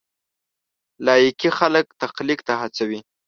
[1.05, 2.99] لایکي خلک تخلیق ته هڅوي.